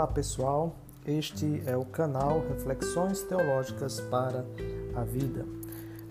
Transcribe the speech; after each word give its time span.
Olá 0.00 0.06
pessoal, 0.06 0.74
este 1.04 1.62
é 1.66 1.76
o 1.76 1.84
canal 1.84 2.42
Reflexões 2.48 3.22
Teológicas 3.22 4.00
para 4.00 4.46
a 4.96 5.04
Vida. 5.04 5.44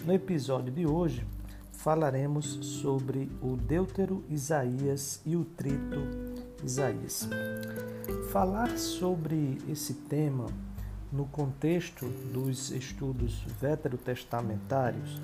No 0.06 0.14
episódio 0.14 0.72
de 0.72 0.86
hoje 0.86 1.26
falaremos 1.72 2.46
sobre 2.62 3.32
o 3.42 3.58
Deutero 3.58 4.24
Isaías 4.30 5.22
e 5.26 5.36
o 5.36 5.44
Trito 5.44 6.08
Isaías. 6.64 7.28
Falar 8.32 8.78
sobre 8.78 9.58
esse 9.68 9.96
tema 9.96 10.46
no 11.12 11.26
contexto 11.26 12.06
dos 12.32 12.70
estudos 12.70 13.44
veterotestamentários 13.60 15.20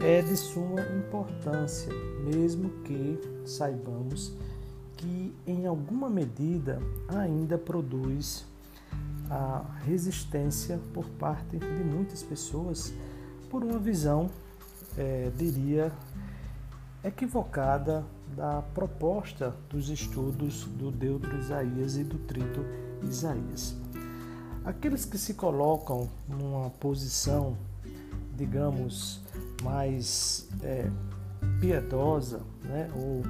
é 0.00 0.22
de 0.22 0.34
suma 0.34 0.80
importância, 0.80 1.92
mesmo 2.24 2.70
que 2.84 3.20
saibamos 3.44 4.34
que 5.02 5.34
em 5.44 5.66
alguma 5.66 6.08
medida 6.08 6.80
ainda 7.08 7.58
produz 7.58 8.46
a 9.28 9.64
resistência 9.84 10.78
por 10.94 11.04
parte 11.18 11.58
de 11.58 11.84
muitas 11.84 12.22
pessoas 12.22 12.94
por 13.50 13.64
uma 13.64 13.80
visão, 13.80 14.30
é, 14.96 15.32
diria, 15.36 15.90
equivocada 17.02 18.04
da 18.36 18.62
proposta 18.62 19.52
dos 19.68 19.88
estudos 19.88 20.66
do 20.66 20.92
Deutro 20.92 21.36
Isaías 21.36 21.96
e 21.96 22.04
do 22.04 22.18
Trito 22.18 22.64
Isaías. 23.02 23.74
Aqueles 24.64 25.04
que 25.04 25.18
se 25.18 25.34
colocam 25.34 26.08
numa 26.28 26.70
posição, 26.70 27.56
digamos, 28.36 29.20
mais 29.64 30.48
é, 30.62 30.88
piedosa, 31.60 32.40
né, 32.62 32.88
ou 32.94 33.22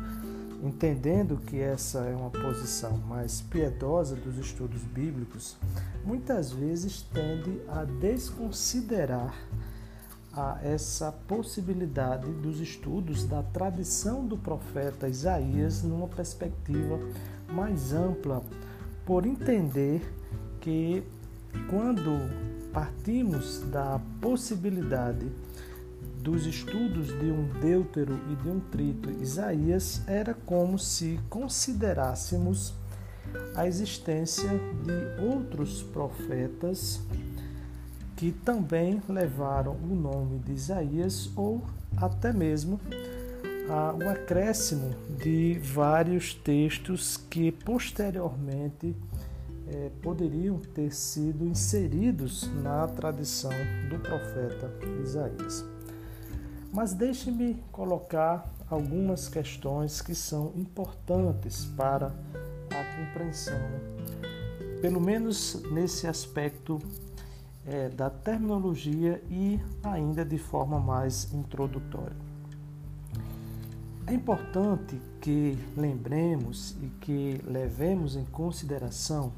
entendendo 0.62 1.36
que 1.38 1.58
essa 1.58 2.00
é 2.00 2.14
uma 2.14 2.30
posição 2.30 2.96
mais 2.98 3.40
piedosa 3.40 4.14
dos 4.14 4.38
estudos 4.38 4.82
bíblicos, 4.82 5.56
muitas 6.04 6.52
vezes 6.52 7.02
tende 7.02 7.60
a 7.68 7.84
desconsiderar 7.84 9.34
a 10.32 10.58
essa 10.62 11.12
possibilidade 11.12 12.30
dos 12.30 12.60
estudos 12.60 13.24
da 13.24 13.42
tradição 13.42 14.24
do 14.24 14.38
profeta 14.38 15.08
Isaías 15.08 15.82
numa 15.82 16.08
perspectiva 16.08 16.98
mais 17.52 17.92
ampla, 17.92 18.42
por 19.04 19.26
entender 19.26 20.00
que 20.60 21.02
quando 21.68 22.12
partimos 22.72 23.60
da 23.70 24.00
possibilidade 24.20 25.26
dos 26.22 26.46
estudos 26.46 27.08
de 27.08 27.32
um 27.32 27.48
Deutero 27.60 28.18
e 28.30 28.36
de 28.36 28.48
um 28.48 28.60
Trito 28.60 29.10
Isaías 29.10 30.02
era 30.06 30.32
como 30.32 30.78
se 30.78 31.18
considerássemos 31.28 32.72
a 33.56 33.66
existência 33.66 34.48
de 34.48 35.22
outros 35.22 35.82
profetas 35.82 37.00
que 38.16 38.30
também 38.30 39.02
levaram 39.08 39.72
o 39.72 39.94
nome 39.96 40.38
de 40.38 40.52
Isaías 40.52 41.28
ou 41.34 41.60
até 41.96 42.32
mesmo 42.32 42.80
o 43.98 44.08
acréscimo 44.08 44.94
de 45.18 45.58
vários 45.58 46.34
textos 46.34 47.16
que 47.16 47.50
posteriormente 47.50 48.94
eh, 49.66 49.90
poderiam 50.02 50.58
ter 50.58 50.92
sido 50.92 51.46
inseridos 51.46 52.50
na 52.62 52.86
tradição 52.86 53.52
do 53.88 53.98
profeta 53.98 54.70
Isaías. 55.02 55.71
Mas 56.72 56.94
deixe-me 56.94 57.62
colocar 57.70 58.50
algumas 58.70 59.28
questões 59.28 60.00
que 60.00 60.14
são 60.14 60.52
importantes 60.56 61.66
para 61.76 62.06
a 62.70 62.96
compreensão, 62.96 63.60
pelo 64.80 64.98
menos 64.98 65.62
nesse 65.70 66.06
aspecto 66.06 66.78
é, 67.66 67.90
da 67.90 68.08
terminologia 68.08 69.22
e 69.30 69.60
ainda 69.82 70.24
de 70.24 70.38
forma 70.38 70.80
mais 70.80 71.30
introdutória. 71.34 72.16
É 74.06 74.14
importante 74.14 74.98
que 75.20 75.58
lembremos 75.76 76.74
e 76.82 76.86
que 77.00 77.40
levemos 77.46 78.16
em 78.16 78.24
consideração 78.24 79.32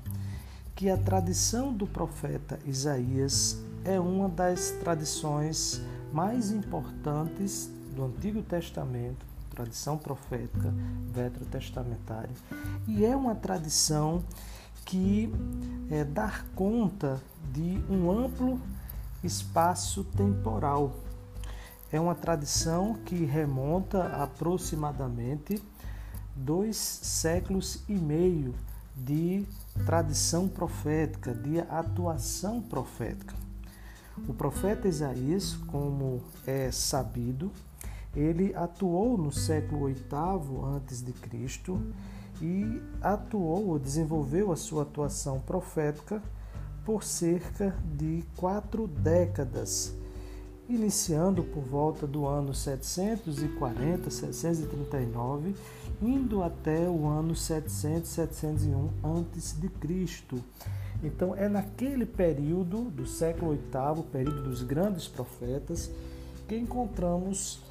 que 0.75 0.89
a 0.89 0.97
tradição 0.97 1.73
do 1.73 1.87
profeta 1.87 2.59
Isaías 2.65 3.59
é 3.85 4.01
uma 4.01 4.29
das 4.29 4.71
tradições 4.71 5.83
mais 6.15 6.53
importantes 6.53 7.69
do 7.93 8.05
Antigo 8.05 8.41
Testamento, 8.41 9.27
tradição 9.51 9.99
profética 9.99 10.73
veterotestamentária, 11.13 12.31
e 12.87 13.05
é 13.05 13.17
uma 13.17 13.35
tradição 13.35 14.23
que 14.85 15.29
é, 15.91 16.05
dá 16.05 16.45
conta 16.55 17.21
de 17.53 17.83
um 17.91 18.13
amplo 18.13 18.61
espaço 19.25 20.05
temporal. 20.05 20.93
É 21.91 21.99
uma 21.99 22.15
tradição 22.15 22.95
que 23.05 23.25
remonta 23.25 24.07
aproximadamente 24.23 25.61
dois 26.37 26.77
séculos 26.77 27.83
e 27.89 27.95
meio 27.95 28.55
de 28.95 29.45
tradição 29.85 30.47
profética, 30.47 31.35
de 31.35 31.59
atuação 31.59 32.63
profética. 32.63 33.44
O 34.29 34.33
profeta 34.33 34.87
Isaías, 34.87 35.55
como 35.67 36.23
é 36.47 36.71
sabido, 36.71 37.51
ele 38.15 38.55
atuou 38.55 39.19
no 39.19 39.33
século 39.33 39.87
VIII 39.87 40.77
antes 40.77 41.03
de 41.03 41.13
Cristo 41.13 41.81
e 42.41 42.81
atuou 43.03 43.69
ou 43.69 43.79
desenvolveu 43.79 44.53
a 44.53 44.57
sua 44.57 44.83
atuação 44.83 45.41
profética 45.41 46.23
por 46.85 47.03
cerca 47.03 47.77
de 47.97 48.23
quatro 48.37 48.87
décadas, 48.87 49.93
iniciando 50.69 51.43
por 51.43 51.63
volta 51.63 52.07
do 52.07 52.25
ano 52.27 52.55
740, 52.55 54.11
739, 54.11 55.57
indo 56.01 56.43
até 56.43 56.89
o 56.89 57.07
ano 57.07 57.35
700, 57.35 58.11
701 58.11 58.91
antes 59.03 59.59
de 59.59 59.69
Cristo. 59.69 60.41
Então 61.05 61.37
é 61.37 61.49
naquele 61.49 62.07
período 62.07 62.85
do 62.91 63.07
século 63.07 63.53
VIII, 63.53 64.03
período 64.11 64.43
dos 64.45 64.63
grandes 64.63 65.07
profetas, 65.07 65.91
que 66.49 66.57
encontramos 66.57 67.63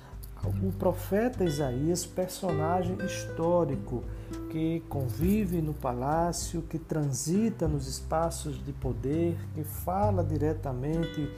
o 0.62 0.72
profeta 0.74 1.44
Isaías, 1.44 2.06
personagem 2.06 2.98
histórico 3.06 4.04
que 4.52 4.84
convive 4.90 5.62
no 5.62 5.74
palácio, 5.74 6.62
que 6.64 6.78
transita 6.78 7.68
nos 7.68 7.88
espaços 7.88 8.64
de 8.64 8.74
poder, 8.74 9.38
que 9.56 9.64
fala 9.64 10.24
diretamente 10.24 11.30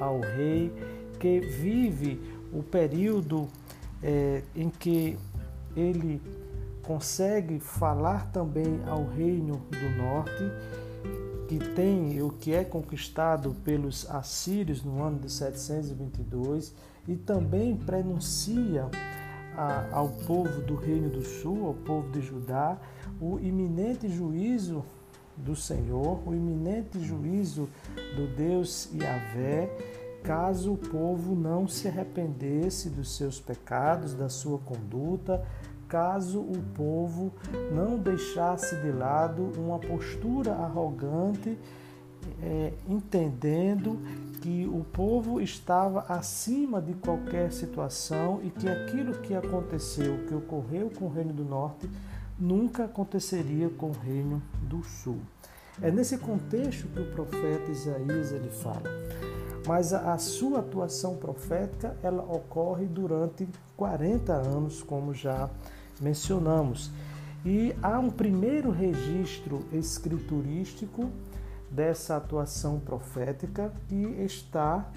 ao 0.00 0.20
rei, 0.20 0.72
que 1.18 1.40
vive 1.40 2.20
o 2.52 2.62
período 2.62 3.48
é, 4.02 4.42
em 4.54 4.70
que 4.70 5.18
ele 5.76 6.22
consegue 6.82 7.58
falar 7.58 8.30
também 8.30 8.80
ao 8.86 9.04
reino 9.06 9.62
do 9.70 9.90
norte 9.96 10.44
que 11.48 11.58
tem 11.58 12.22
o 12.22 12.30
que 12.30 12.52
é 12.54 12.64
conquistado 12.64 13.54
pelos 13.64 14.08
assírios 14.10 14.82
no 14.82 15.02
ano 15.02 15.18
de 15.18 15.30
722 15.30 16.74
e 17.06 17.16
também 17.16 17.76
prenuncia 17.76 18.88
a, 19.56 19.86
ao 19.92 20.08
povo 20.08 20.60
do 20.62 20.74
Reino 20.74 21.08
do 21.08 21.22
Sul, 21.22 21.66
ao 21.66 21.74
povo 21.74 22.10
de 22.10 22.20
Judá, 22.20 22.78
o 23.20 23.38
iminente 23.38 24.08
juízo 24.08 24.84
do 25.36 25.54
Senhor, 25.54 26.20
o 26.26 26.34
iminente 26.34 26.98
juízo 27.00 27.68
do 28.16 28.26
Deus 28.36 28.88
Yahvé, 28.94 29.70
caso 30.22 30.72
o 30.72 30.78
povo 30.78 31.34
não 31.34 31.68
se 31.68 31.86
arrependesse 31.86 32.88
dos 32.88 33.16
seus 33.16 33.40
pecados, 33.40 34.14
da 34.14 34.28
sua 34.28 34.58
conduta, 34.58 35.44
caso 35.94 36.40
o 36.40 36.60
povo 36.74 37.32
não 37.70 37.96
deixasse 37.96 38.74
de 38.78 38.90
lado 38.90 39.52
uma 39.56 39.78
postura 39.78 40.52
arrogante, 40.52 41.56
é, 42.42 42.72
entendendo 42.88 44.00
que 44.42 44.66
o 44.66 44.82
povo 44.82 45.40
estava 45.40 46.00
acima 46.08 46.82
de 46.82 46.94
qualquer 46.94 47.52
situação 47.52 48.40
e 48.42 48.50
que 48.50 48.68
aquilo 48.68 49.20
que 49.20 49.36
aconteceu, 49.36 50.18
que 50.26 50.34
ocorreu 50.34 50.90
com 50.90 51.04
o 51.04 51.12
Reino 51.12 51.32
do 51.32 51.44
Norte, 51.44 51.88
nunca 52.36 52.86
aconteceria 52.86 53.70
com 53.70 53.90
o 53.90 53.92
Reino 53.92 54.42
do 54.62 54.82
Sul. 54.82 55.20
É 55.80 55.92
nesse 55.92 56.18
contexto 56.18 56.88
que 56.88 57.02
o 57.02 57.12
profeta 57.12 57.70
Isaías 57.70 58.32
ele 58.32 58.50
fala. 58.50 58.82
Mas 59.64 59.94
a, 59.94 60.12
a 60.12 60.18
sua 60.18 60.58
atuação 60.58 61.16
profética 61.18 61.96
ela 62.02 62.24
ocorre 62.24 62.84
durante 62.84 63.48
40 63.76 64.32
anos, 64.32 64.82
como 64.82 65.14
já 65.14 65.48
mencionamos. 66.00 66.90
E 67.44 67.74
há 67.82 67.98
um 67.98 68.10
primeiro 68.10 68.70
registro 68.70 69.64
escriturístico 69.72 71.10
dessa 71.70 72.16
atuação 72.16 72.78
profética 72.78 73.72
que 73.88 74.02
está 74.24 74.90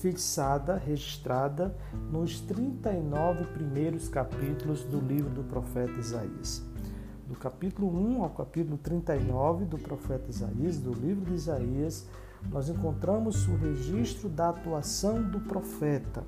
fixada, 0.00 0.76
registrada 0.76 1.74
nos 2.10 2.40
39 2.40 3.44
primeiros 3.46 4.08
capítulos 4.08 4.82
do 4.82 5.00
livro 5.00 5.30
do 5.30 5.44
profeta 5.44 5.98
Isaías. 5.98 6.62
do 7.26 7.34
capítulo 7.34 7.88
1 7.88 8.22
ao 8.22 8.30
capítulo 8.30 8.76
39 8.76 9.64
do 9.64 9.78
profeta 9.78 10.28
Isaías, 10.28 10.76
do 10.76 10.92
livro 10.92 11.24
de 11.24 11.34
Isaías, 11.34 12.06
nós 12.50 12.68
encontramos 12.68 13.48
o 13.48 13.56
registro 13.56 14.28
da 14.28 14.50
atuação 14.50 15.22
do 15.22 15.40
profeta. 15.40 16.22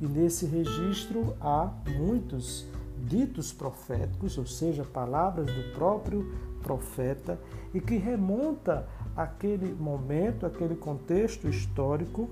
E 0.00 0.06
nesse 0.06 0.44
registro 0.44 1.36
há 1.40 1.72
muitos 1.96 2.66
ditos 3.06 3.52
proféticos, 3.52 4.38
ou 4.38 4.46
seja, 4.46 4.84
palavras 4.84 5.46
do 5.46 5.74
próprio 5.74 6.32
profeta, 6.62 7.38
e 7.72 7.80
que 7.80 7.96
remonta 7.96 8.86
aquele 9.16 9.72
momento, 9.74 10.46
aquele 10.46 10.74
contexto 10.74 11.48
histórico 11.48 12.30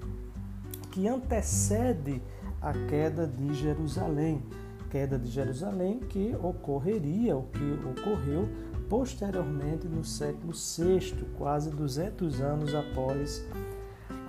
que 0.90 1.06
antecede 1.08 2.22
a 2.60 2.72
queda 2.72 3.26
de 3.26 3.54
Jerusalém. 3.54 4.42
Queda 4.90 5.19
de 5.19 5.30
Jerusalém 5.30 6.00
que 6.00 6.36
ocorreria, 6.42 7.36
o 7.36 7.44
que 7.44 7.78
ocorreu 7.88 8.48
posteriormente 8.88 9.88
no 9.88 10.04
século 10.04 10.52
VI, 10.52 11.24
quase 11.38 11.70
200 11.70 12.42
anos 12.42 12.74
após 12.74 13.42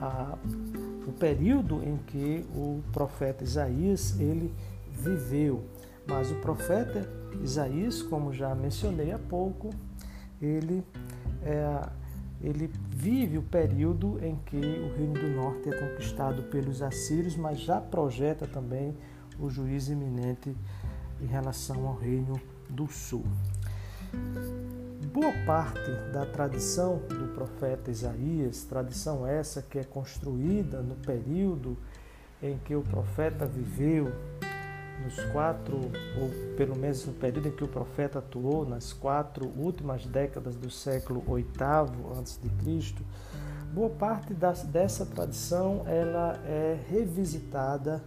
a, 0.02 0.38
o 1.06 1.12
período 1.12 1.84
em 1.84 1.98
que 2.08 2.46
o 2.56 2.82
profeta 2.94 3.44
Isaías 3.44 4.18
ele 4.20 4.54
viveu. 4.90 5.64
Mas 6.08 6.32
o 6.32 6.36
profeta 6.36 7.10
Isaías, 7.42 8.02
como 8.02 8.34
já 8.34 8.54
mencionei 8.54 9.12
há 9.12 9.20
pouco, 9.20 9.70
ele, 10.42 10.84
é, 11.44 11.90
ele 12.42 12.72
vive 12.90 13.38
o 13.38 13.44
período 13.44 14.20
em 14.24 14.36
que 14.46 14.58
o 14.58 14.96
Reino 14.98 15.14
do 15.14 15.30
Norte 15.30 15.70
é 15.70 15.78
conquistado 15.78 16.44
pelos 16.44 16.82
assírios, 16.82 17.36
mas 17.36 17.60
já 17.60 17.80
projeta 17.80 18.46
também 18.46 18.96
o 19.40 19.50
juízo 19.50 19.94
iminente 19.94 20.56
em 21.22 21.26
relação 21.26 21.88
ao 21.88 21.96
Reino 21.96 22.40
do 22.70 22.88
Sul. 22.88 23.24
Boa 25.12 25.34
parte 25.46 25.92
da 26.12 26.26
tradição 26.26 26.98
do 27.08 27.34
profeta 27.34 27.92
Isaías, 27.92 28.64
tradição 28.64 29.26
essa 29.28 29.62
que 29.62 29.80
é 29.80 29.84
construída 29.84 30.82
no 30.82 30.96
período 30.96 31.78
em 32.42 32.58
que 32.58 32.76
o 32.76 32.82
profeta 32.82 33.46
viveu, 33.46 34.12
nos 35.02 35.20
quatro, 35.32 35.76
ou 35.76 36.56
pelo 36.56 36.78
menos 36.78 37.06
no 37.06 37.14
período 37.14 37.48
em 37.48 37.52
que 37.52 37.64
o 37.64 37.68
profeta 37.68 38.20
atuou, 38.20 38.66
nas 38.66 38.94
quatro 38.94 39.48
últimas 39.58 40.06
décadas 40.06 40.56
do 40.56 40.70
século 40.70 41.22
VIII 41.22 41.46
a.C., 42.20 42.96
boa 43.74 43.90
parte 43.90 44.34
das, 44.34 44.64
dessa 44.64 45.06
tradição 45.06 45.84
ela 45.88 46.40
é 46.46 46.78
revisitada, 46.90 48.04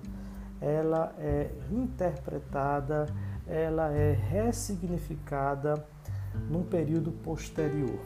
ela 0.61 1.13
é 1.19 1.51
interpretada, 1.71 3.07
ela 3.47 3.93
é 3.93 4.13
ressignificada 4.13 5.85
num 6.49 6.63
período 6.63 7.11
posterior. 7.11 7.99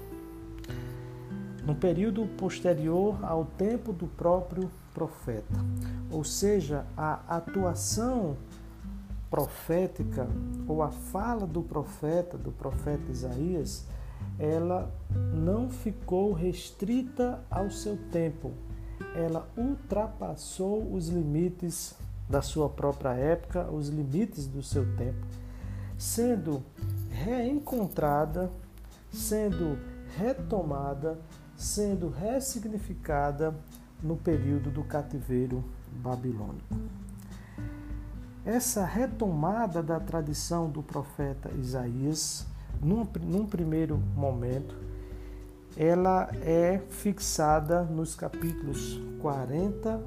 No 1.65 1.75
período 1.75 2.27
posterior 2.38 3.19
ao 3.23 3.44
tempo 3.44 3.93
do 3.93 4.06
próprio 4.06 4.71
profeta. 4.94 5.61
Ou 6.11 6.25
seja, 6.25 6.85
a 6.97 7.37
atuação 7.37 8.37
profética 9.31 10.29
ou 10.67 10.82
a 10.82 10.91
fala 10.91 11.47
do 11.47 11.62
profeta, 11.62 12.37
do 12.37 12.50
profeta 12.50 13.11
Isaías, 13.12 13.87
ela 14.38 14.93
não 15.32 15.71
ficou 15.71 16.32
restrita 16.32 17.41
ao 17.49 17.71
seu 17.71 17.97
tempo. 18.11 18.53
Ela 19.15 19.49
ultrapassou 19.56 20.93
os 20.93 21.09
limites 21.09 21.94
da 22.29 22.43
sua 22.43 22.69
própria 22.69 23.15
época, 23.15 23.71
os 23.71 23.88
limites 23.88 24.47
do 24.47 24.62
seu 24.62 24.85
tempo, 24.97 25.27
sendo 25.97 26.62
reencontrada, 27.11 28.50
sendo 29.11 29.79
retomada, 30.17 31.19
sendo 31.56 32.09
ressignificada 32.09 33.55
no 34.03 34.17
período 34.17 34.71
do 34.71 34.85
cativeiro 34.85 35.65
babilônico. 35.93 36.75
Essa 38.45 38.87
retomada 38.87 39.83
da 39.83 40.01
tradição 40.01 40.71
do 40.71 40.83
profeta 40.83 41.51
Isaías, 41.59 42.47
num, 42.81 43.07
num 43.23 43.47
primeiro 43.47 43.99
momento, 44.17 44.75
ela 45.77 46.31
é 46.43 46.81
fixada 46.89 47.83
nos 47.83 48.15
capítulos 48.15 48.99
40 49.21 50.01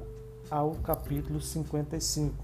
ao 0.50 0.72
capítulo 0.72 1.40
55. 1.40 2.34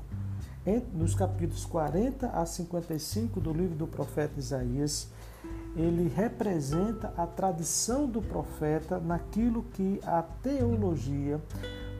Nos 0.94 1.14
capítulos 1.16 1.64
40 1.64 2.28
a 2.28 2.46
55 2.46 3.40
do 3.40 3.52
livro 3.52 3.74
do 3.74 3.86
profeta 3.88 4.38
Isaías, 4.38 5.08
ele 5.74 6.06
representa 6.08 7.12
a 7.16 7.26
tradição 7.26 8.06
do 8.06 8.22
profeta 8.22 9.00
naquilo 9.00 9.64
que 9.72 10.00
a 10.04 10.22
teologia 10.22 11.40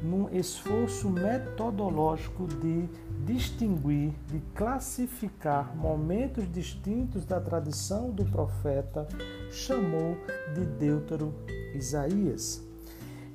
num 0.02 0.29
esforço 0.35 1.08
metodológico 1.08 2.47
de 2.47 2.88
distinguir, 3.25 4.12
de 4.29 4.41
classificar 4.55 5.76
momentos 5.76 6.50
distintos 6.50 7.25
da 7.25 7.41
tradição 7.41 8.11
do 8.11 8.25
profeta, 8.25 9.06
chamou 9.50 10.17
de 10.55 10.64
Deutero 10.64 11.35
Isaías. 11.75 12.62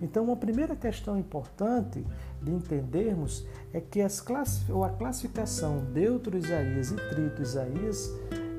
Então, 0.02 0.26
uma 0.26 0.36
primeira 0.36 0.76
questão 0.76 1.18
importante 1.18 2.06
de 2.42 2.52
entendermos 2.52 3.46
é 3.74 3.80
que 3.80 4.02
as 4.02 4.20
a 4.84 4.90
classificação 4.90 5.86
Deutero 5.94 6.38
Isaías 6.38 6.92
e 6.92 6.96
Trito 6.96 7.42
Isaías, 7.42 8.12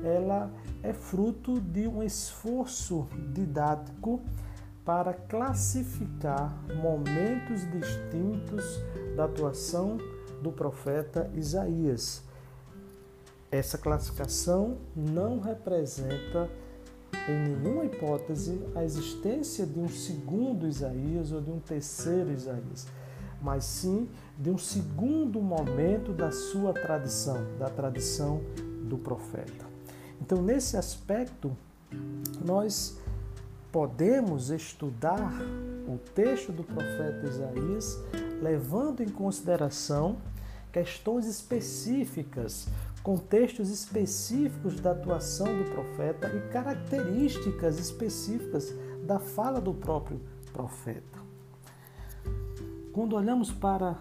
ela 0.03 0.51
é 0.81 0.93
fruto 0.93 1.59
de 1.59 1.87
um 1.87 2.01
esforço 2.01 3.07
didático 3.33 4.21
para 4.87 5.13
classificar 5.13 6.57
momentos 6.81 7.69
distintos 7.69 8.63
da 9.17 9.25
atuação 9.25 9.97
do 10.41 10.49
profeta 10.49 11.29
Isaías. 11.35 12.23
Essa 13.51 13.77
classificação 13.77 14.77
não 14.95 15.41
representa 15.41 16.49
em 17.27 17.49
nenhuma 17.49 17.83
hipótese 17.83 18.61
a 18.73 18.85
existência 18.85 19.65
de 19.65 19.77
um 19.77 19.89
segundo 19.89 20.65
Isaías 20.65 21.33
ou 21.33 21.41
de 21.41 21.51
um 21.51 21.59
terceiro 21.59 22.31
Isaías, 22.31 22.87
mas 23.41 23.65
sim 23.65 24.07
de 24.39 24.49
um 24.49 24.57
segundo 24.57 25.41
momento 25.41 26.13
da 26.13 26.31
sua 26.31 26.71
tradição, 26.71 27.45
da 27.59 27.69
tradição 27.69 28.39
do 28.83 28.97
profeta. 28.97 29.65
Então, 30.21 30.41
nesse 30.41 30.77
aspecto, 30.77 31.51
nós 32.45 32.97
podemos 33.77 34.49
estudar 34.49 35.31
o 35.87 35.99
texto 36.15 36.51
do 36.51 36.63
profeta 36.63 37.27
Isaías 37.27 38.03
levando 38.41 39.03
em 39.03 39.07
consideração 39.07 40.17
questões 40.71 41.27
específicas, 41.27 42.67
contextos 43.03 43.69
específicos 43.69 44.79
da 44.79 44.93
atuação 44.93 45.45
do 45.45 45.69
profeta 45.69 46.27
e 46.27 46.51
características 46.51 47.77
específicas 47.77 48.73
da 49.03 49.19
fala 49.19 49.61
do 49.61 49.75
próprio 49.75 50.19
profeta. 50.51 51.19
Quando 52.91 53.15
olhamos 53.15 53.51
para 53.51 53.95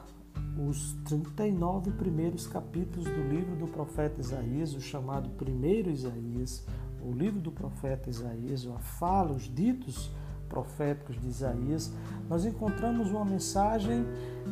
os 0.59 0.95
39 1.04 1.90
primeiros 1.90 2.47
capítulos 2.47 3.04
do 3.04 3.28
livro 3.28 3.54
do 3.56 3.66
profeta 3.66 4.23
Isaías, 4.23 4.73
o 4.73 4.80
chamado 4.80 5.28
primeiro 5.37 5.90
Isaías, 5.90 6.64
o 7.07 7.13
livro 7.13 7.41
do 7.41 7.53
profeta 7.53 8.11
Isaías, 8.11 8.67
a 8.67 8.79
fala, 8.79 9.33
os 9.33 9.45
ditos 9.45 10.11
proféticos 10.49 11.21
de 11.21 11.29
Isaías, 11.29 11.93
nós 12.29 12.45
encontramos 12.45 13.11
uma 13.11 13.25
mensagem 13.25 14.05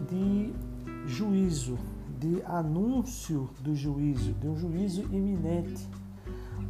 de 0.09 0.53
juízo, 1.07 1.77
de 2.19 2.43
anúncio 2.47 3.51
do 3.61 3.75
juízo, 3.75 4.33
de 4.35 4.47
um 4.47 4.57
juízo 4.57 5.03
iminente. 5.13 5.89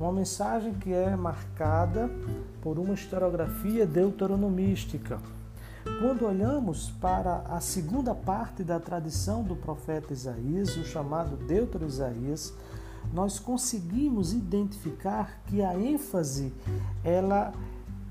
Uma 0.00 0.12
mensagem 0.12 0.72
que 0.74 0.92
é 0.92 1.14
marcada 1.14 2.10
por 2.62 2.78
uma 2.78 2.94
historiografia 2.94 3.86
deuteronomística. 3.86 5.20
Quando 6.00 6.24
olhamos 6.24 6.90
para 6.92 7.42
a 7.42 7.60
segunda 7.60 8.14
parte 8.14 8.64
da 8.64 8.80
tradição 8.80 9.42
do 9.42 9.54
profeta 9.54 10.14
Isaías, 10.14 10.76
o 10.76 10.84
chamado 10.84 11.36
Deutero 11.36 11.86
Isaías, 11.86 12.54
nós 13.12 13.38
conseguimos 13.38 14.32
identificar 14.32 15.42
que 15.46 15.62
a 15.62 15.78
ênfase 15.78 16.52
ela, 17.02 17.52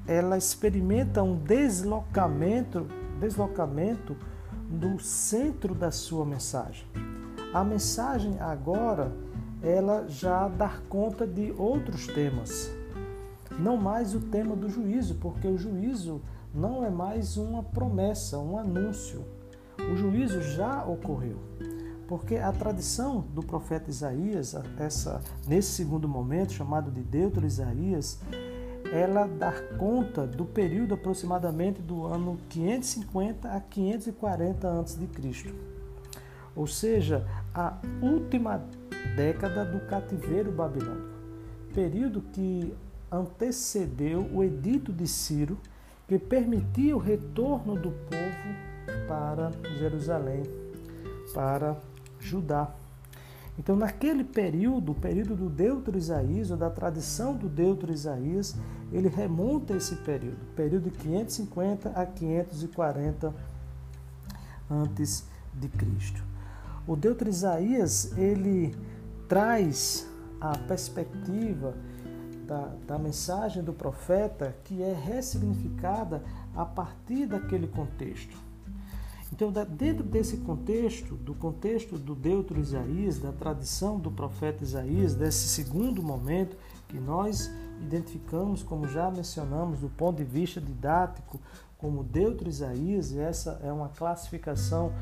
ela 0.07 0.37
experimenta 0.37 1.23
um 1.23 1.35
deslocamento, 1.35 2.87
deslocamento 3.19 4.15
do 4.69 4.99
centro 4.99 5.75
da 5.75 5.91
sua 5.91 6.25
mensagem. 6.25 6.85
A 7.53 7.63
mensagem 7.63 8.39
agora 8.39 9.11
ela 9.61 10.05
já 10.07 10.47
dá 10.47 10.79
conta 10.89 11.25
de 11.25 11.53
outros 11.57 12.07
temas, 12.07 12.71
não 13.59 13.77
mais 13.77 14.13
o 14.13 14.19
tema 14.19 14.55
do 14.55 14.69
juízo, 14.69 15.15
porque 15.15 15.47
o 15.47 15.57
juízo 15.57 16.21
não 16.53 16.83
é 16.83 16.89
mais 16.89 17.37
uma 17.37 17.63
promessa, 17.63 18.37
um 18.37 18.57
anúncio. 18.57 19.23
O 19.91 19.95
juízo 19.95 20.41
já 20.41 20.85
ocorreu. 20.85 21.37
Porque 22.13 22.35
a 22.35 22.51
tradição 22.51 23.21
do 23.21 23.41
profeta 23.41 23.89
Isaías, 23.89 24.55
essa, 24.77 25.19
nesse 25.47 25.71
segundo 25.71 26.07
momento, 26.07 26.53
chamado 26.53 26.91
de 26.91 27.01
Deutero 27.01 27.43
Isaías, 27.43 28.19
ela 28.91 29.25
dá 29.25 29.51
conta 29.79 30.27
do 30.27 30.45
período 30.45 30.93
aproximadamente 30.93 31.81
do 31.81 32.05
ano 32.05 32.37
550 32.49 33.49
a 33.49 33.59
540 33.59 34.79
a.C. 34.79 35.55
Ou 36.55 36.67
seja, 36.67 37.27
a 37.51 37.79
última 37.99 38.63
década 39.15 39.65
do 39.65 39.79
cativeiro 39.87 40.51
babilônico, 40.51 41.17
período 41.73 42.21
que 42.31 42.75
antecedeu 43.11 44.29
o 44.31 44.43
edito 44.43 44.93
de 44.93 45.07
Ciro, 45.07 45.57
que 46.07 46.19
permitia 46.19 46.95
o 46.95 46.99
retorno 46.99 47.75
do 47.75 47.89
povo 47.89 49.07
para 49.07 49.49
Jerusalém, 49.79 50.43
para 51.33 51.75
Judá. 52.23 52.73
Então, 53.57 53.75
naquele 53.75 54.23
período, 54.23 54.93
o 54.93 54.95
período 54.95 55.35
do 55.35 55.49
Deutero 55.49 55.97
Isaías, 55.97 56.49
ou 56.49 56.57
da 56.57 56.69
tradição 56.69 57.35
do 57.35 57.47
Deutero 57.47 57.93
Isaías, 57.93 58.55
ele 58.91 59.07
remonta 59.07 59.75
esse 59.75 59.95
período, 59.97 60.37
período 60.55 60.89
de 60.89 60.97
550 60.97 61.89
a 61.89 62.05
540 62.05 63.33
antes 64.69 65.25
de 65.53 65.67
Cristo. 65.67 66.23
O 66.87 66.95
Deutero 66.95 67.29
Isaías, 67.29 68.17
ele 68.17 68.75
traz 69.27 70.07
a 70.41 70.57
perspectiva 70.57 71.75
da, 72.47 72.71
da 72.85 72.99
mensagem 72.99 73.63
do 73.63 73.71
profeta 73.71 74.55
que 74.63 74.81
é 74.81 74.93
ressignificada 74.93 76.23
a 76.55 76.65
partir 76.65 77.27
daquele 77.27 77.67
contexto. 77.67 78.35
Então, 79.33 79.51
dentro 79.51 80.03
desse 80.03 80.37
contexto, 80.37 81.15
do 81.15 81.33
contexto 81.33 81.97
do 81.97 82.13
Deutero 82.13 82.59
Isaías, 82.59 83.17
da 83.17 83.31
tradição 83.31 83.97
do 83.97 84.11
profeta 84.11 84.63
Isaías, 84.63 85.15
desse 85.15 85.47
segundo 85.47 86.03
momento 86.03 86.55
que 86.87 86.99
nós 86.99 87.49
identificamos, 87.81 88.61
como 88.61 88.87
já 88.87 89.09
mencionamos, 89.09 89.79
do 89.79 89.89
ponto 89.89 90.17
de 90.17 90.23
vista 90.23 90.61
didático, 90.61 91.41
como 91.79 92.03
Deutero 92.03 92.47
Isaías, 92.47 93.11
e 93.11 93.17
essa 93.17 93.59
é 93.63 93.73
uma 93.73 93.89
classificação 93.89 94.93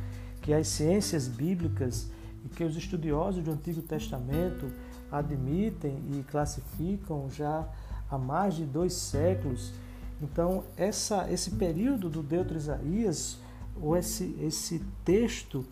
que 0.41 0.53
as 0.53 0.65
ciências 0.69 1.27
bíblicas 1.27 2.09
e 2.45 2.47
que 2.47 2.63
os 2.63 2.77
estudiosos 2.77 3.43
do 3.43 3.51
Antigo 3.51 3.81
Testamento 3.81 4.71
admitem 5.11 6.01
e 6.09 6.23
classificam 6.23 7.29
já 7.29 7.67
há 8.09 8.17
mais 8.17 8.53
de 8.53 8.63
dois 8.63 8.93
séculos. 8.93 9.73
Então, 10.21 10.63
essa, 10.77 11.29
esse 11.29 11.51
período 11.51 12.09
do 12.09 12.23
Deutero 12.23 12.57
Isaías 12.57 13.38
ou 13.80 13.96
esse, 13.96 14.36
esse 14.42 14.80
texto, 15.04 15.66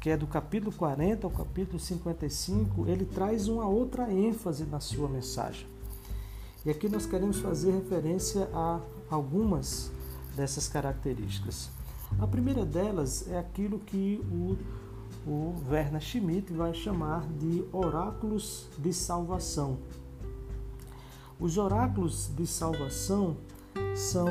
que 0.00 0.10
é 0.10 0.16
do 0.16 0.26
capítulo 0.26 0.72
40 0.72 1.26
ao 1.26 1.30
capítulo 1.30 1.78
55, 1.78 2.86
ele 2.86 3.04
traz 3.04 3.48
uma 3.48 3.66
outra 3.66 4.12
ênfase 4.12 4.64
na 4.64 4.80
sua 4.80 5.08
mensagem. 5.08 5.66
E 6.64 6.70
aqui 6.70 6.88
nós 6.88 7.06
queremos 7.06 7.40
fazer 7.40 7.72
referência 7.72 8.48
a 8.52 8.80
algumas 9.10 9.90
dessas 10.36 10.68
características. 10.68 11.70
A 12.18 12.26
primeira 12.26 12.66
delas 12.66 13.26
é 13.28 13.38
aquilo 13.38 13.78
que 13.78 14.20
o, 14.30 14.56
o 15.26 15.54
Werner 15.70 16.00
Schmidt 16.00 16.52
vai 16.52 16.74
chamar 16.74 17.26
de 17.38 17.64
oráculos 17.72 18.66
de 18.78 18.92
salvação. 18.92 19.78
Os 21.38 21.56
oráculos 21.56 22.30
de 22.36 22.46
salvação 22.46 23.36
são 23.94 24.28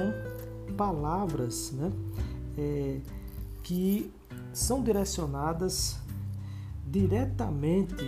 palavras 0.77 1.71
né, 1.71 1.91
é, 2.59 2.99
que 3.63 4.11
são 4.51 4.83
direcionadas 4.83 5.97
diretamente 6.85 8.03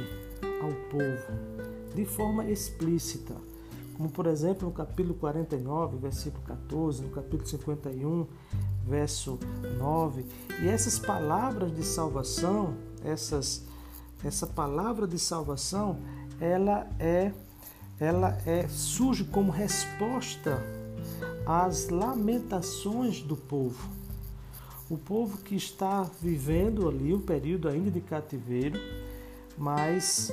ao 0.62 0.72
povo, 0.90 1.94
de 1.96 2.06
forma 2.06 2.46
explícita. 2.46 3.36
Como, 3.96 4.10
por 4.10 4.26
exemplo, 4.26 4.68
no 4.68 4.74
capítulo 4.74 5.14
49, 5.14 5.98
versículo 5.98 6.44
14, 6.44 7.04
no 7.04 7.10
capítulo 7.10 7.48
51, 7.48 8.28
verso 8.86 9.40
9. 9.78 10.26
E 10.64 10.68
essas 10.68 10.98
palavras 10.98 11.74
de 11.76 11.84
salvação, 11.84 12.76
essas, 13.04 13.64
essa 14.24 14.48
palavra 14.48 15.08
de 15.08 15.20
salvação, 15.20 16.00
ela 16.40 16.90
é, 16.98 17.32
ela 18.00 18.38
é 18.46 18.68
surge 18.68 19.24
como 19.26 19.52
resposta 19.52 20.60
às 21.46 21.90
lamentações 21.90 23.22
do 23.22 23.38
povo 23.38 24.01
o 24.92 24.98
povo 24.98 25.38
que 25.38 25.56
está 25.56 26.04
vivendo 26.22 26.90
ali 26.90 27.14
um 27.14 27.22
período 27.22 27.70
ainda 27.70 27.90
de 27.90 28.02
cativeiro, 28.02 28.78
mas 29.58 30.30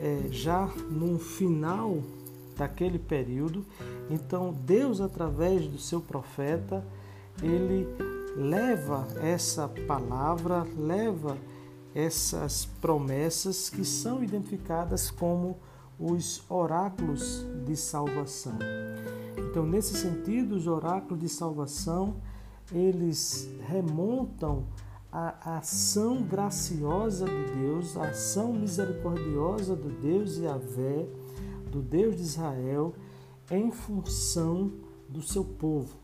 é, 0.00 0.28
já 0.30 0.66
no 0.90 1.18
final 1.18 1.98
daquele 2.56 2.98
período, 2.98 3.66
então 4.08 4.56
Deus, 4.64 5.02
através 5.02 5.66
do 5.66 5.78
seu 5.78 6.00
profeta, 6.00 6.82
ele 7.42 7.86
leva 8.34 9.06
essa 9.20 9.68
palavra, 9.86 10.66
leva 10.74 11.36
essas 11.94 12.64
promessas 12.80 13.68
que 13.68 13.84
são 13.84 14.24
identificadas 14.24 15.10
como 15.10 15.58
os 16.00 16.42
oráculos 16.48 17.44
de 17.66 17.76
salvação. 17.76 18.58
Então, 19.36 19.66
nesse 19.66 19.94
sentido, 19.98 20.56
os 20.56 20.66
oráculos 20.66 21.20
de 21.20 21.28
salvação 21.28 22.16
eles 22.72 23.48
remontam 23.66 24.66
à 25.10 25.56
ação 25.58 26.22
graciosa 26.22 27.26
de 27.26 27.52
Deus, 27.54 27.96
a 27.96 28.08
ação 28.08 28.52
misericordiosa 28.52 29.74
do 29.74 29.88
Deus 29.88 30.36
Yahvé, 30.36 31.08
do 31.70 31.80
Deus 31.80 32.16
de 32.16 32.22
Israel, 32.22 32.94
em 33.50 33.70
função 33.70 34.70
do 35.08 35.22
seu 35.22 35.44
povo. 35.44 35.96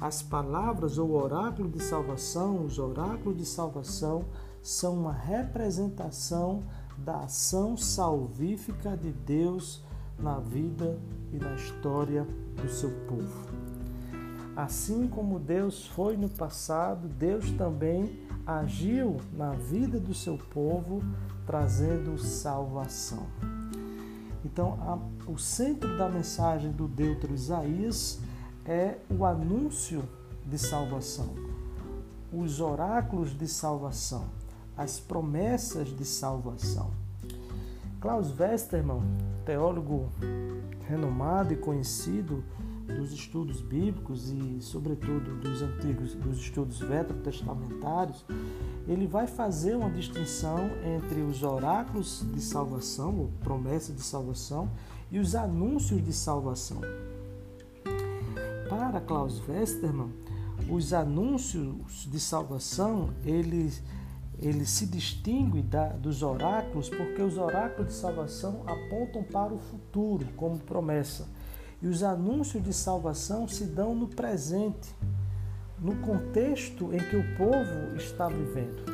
As 0.00 0.22
palavras 0.22 0.96
ou 0.96 1.12
oráculo 1.12 1.68
de 1.68 1.82
salvação, 1.82 2.64
os 2.64 2.78
oráculos 2.78 3.36
de 3.36 3.44
salvação, 3.44 4.24
são 4.62 4.94
uma 4.94 5.12
representação 5.12 6.62
da 6.96 7.20
ação 7.20 7.76
salvífica 7.76 8.96
de 8.96 9.12
Deus 9.12 9.84
na 10.18 10.38
vida 10.38 10.98
e 11.32 11.36
na 11.36 11.54
história 11.54 12.26
do 12.56 12.68
seu 12.68 12.90
povo. 13.06 13.49
Assim 14.60 15.08
como 15.08 15.38
Deus 15.38 15.86
foi 15.86 16.18
no 16.18 16.28
passado, 16.28 17.08
Deus 17.08 17.50
também 17.52 18.20
agiu 18.46 19.16
na 19.32 19.52
vida 19.52 19.98
do 19.98 20.12
seu 20.12 20.36
povo, 20.36 21.02
trazendo 21.46 22.18
salvação. 22.18 23.26
Então, 24.44 24.78
a, 24.82 25.30
o 25.30 25.38
centro 25.38 25.96
da 25.96 26.10
mensagem 26.10 26.70
do 26.72 26.86
Deutero 26.86 27.32
Isaías 27.32 28.20
é 28.66 28.98
o 29.08 29.24
anúncio 29.24 30.02
de 30.44 30.58
salvação, 30.58 31.30
os 32.30 32.60
oráculos 32.60 33.30
de 33.30 33.48
salvação, 33.48 34.28
as 34.76 35.00
promessas 35.00 35.88
de 35.88 36.04
salvação. 36.04 36.90
Klaus 37.98 38.38
Westermann, 38.38 39.00
teólogo 39.46 40.10
renomado 40.86 41.54
e 41.54 41.56
conhecido, 41.56 42.44
dos 42.90 43.12
estudos 43.12 43.60
bíblicos 43.60 44.30
e, 44.30 44.58
sobretudo, 44.60 45.36
dos 45.40 45.62
antigos, 45.62 46.14
dos 46.14 46.38
estudos 46.38 46.78
veterotestamentários, 46.78 48.24
ele 48.86 49.06
vai 49.06 49.26
fazer 49.26 49.76
uma 49.76 49.90
distinção 49.90 50.58
entre 50.84 51.20
os 51.22 51.42
oráculos 51.42 52.24
de 52.32 52.40
salvação, 52.40 53.18
ou 53.18 53.30
promessa 53.40 53.92
de 53.92 54.02
salvação, 54.02 54.70
e 55.10 55.18
os 55.18 55.34
anúncios 55.34 56.04
de 56.04 56.12
salvação. 56.12 56.80
Para 58.68 59.00
Klaus 59.00 59.40
Westermann, 59.48 60.10
os 60.68 60.92
anúncios 60.92 62.08
de 62.10 62.20
salvação, 62.20 63.10
eles 63.24 63.82
ele 64.42 64.64
se 64.64 64.86
distingue 64.86 65.60
da, 65.60 65.88
dos 65.88 66.22
oráculos 66.22 66.88
porque 66.88 67.20
os 67.20 67.36
oráculos 67.36 67.88
de 67.88 67.92
salvação 67.92 68.62
apontam 68.66 69.22
para 69.22 69.52
o 69.52 69.58
futuro 69.58 70.26
como 70.34 70.58
promessa 70.58 71.28
e 71.82 71.86
os 71.86 72.02
anúncios 72.02 72.62
de 72.62 72.72
salvação 72.72 73.48
se 73.48 73.64
dão 73.64 73.94
no 73.94 74.06
presente, 74.06 74.94
no 75.78 75.96
contexto 75.96 76.92
em 76.92 76.98
que 76.98 77.16
o 77.16 77.36
povo 77.36 77.96
está 77.96 78.28
vivendo. 78.28 78.84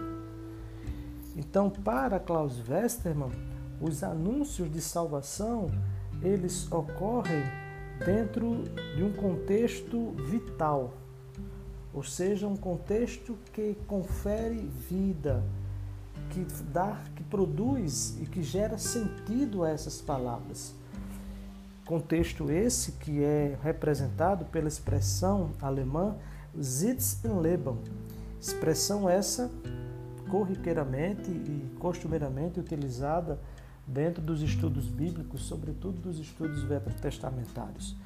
Então, 1.36 1.68
para 1.68 2.20
Klaus 2.20 2.62
Westermann, 2.68 3.32
os 3.80 4.02
anúncios 4.02 4.70
de 4.70 4.80
salvação, 4.80 5.66
eles 6.22 6.70
ocorrem 6.70 7.42
dentro 8.04 8.62
de 8.94 9.02
um 9.02 9.12
contexto 9.12 10.12
vital, 10.28 10.94
ou 11.92 12.02
seja, 12.02 12.46
um 12.46 12.56
contexto 12.56 13.36
que 13.52 13.76
confere 13.86 14.58
vida, 14.88 15.42
que 16.30 16.46
dá, 16.72 17.02
que 17.14 17.22
produz 17.24 18.16
e 18.20 18.26
que 18.26 18.42
gera 18.42 18.78
sentido 18.78 19.64
a 19.64 19.70
essas 19.70 20.00
palavras. 20.00 20.74
Contexto 21.86 22.50
esse 22.50 22.92
que 22.92 23.22
é 23.22 23.56
representado 23.62 24.44
pela 24.46 24.66
expressão 24.66 25.52
alemã 25.62 26.16
Sitz 26.60 27.24
im 27.24 27.38
Leben. 27.38 27.78
Expressão 28.40 29.08
essa 29.08 29.48
corriqueiramente 30.28 31.30
e 31.30 31.70
costumeiramente 31.78 32.58
utilizada 32.58 33.38
dentro 33.86 34.20
dos 34.20 34.42
estudos 34.42 34.86
bíblicos, 34.86 35.42
sobretudo 35.42 36.00
dos 36.00 36.18
estudos 36.18 36.64
veterotestamentários. 36.64 37.96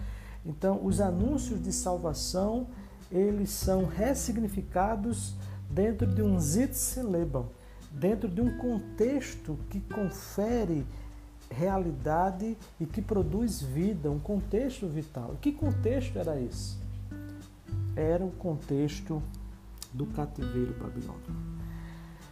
Então, 0.44 0.84
os 0.84 1.00
anúncios 1.00 1.62
de 1.62 1.72
salvação, 1.72 2.66
eles 3.10 3.49
são 3.49 3.87
ressignificados 3.87 5.34
dentro 5.70 6.06
de 6.06 6.20
um 6.20 6.38
Zitzelebam, 6.38 7.49
dentro 7.90 8.28
de 8.28 8.42
um 8.42 8.58
contexto 8.58 9.58
que 9.70 9.80
confere 9.80 10.84
realidade 11.50 12.57
e 12.78 12.87
que 12.87 13.02
produz 13.02 13.61
vida, 13.61 14.11
um 14.11 14.19
contexto 14.19 14.87
vital. 14.87 15.37
Que 15.40 15.52
contexto 15.52 16.19
era 16.19 16.40
esse? 16.40 16.78
Era 17.97 18.25
o 18.25 18.30
contexto 18.30 19.23
do 19.92 20.07
cativeiro 20.07 20.73
babilônico. 20.75 21.33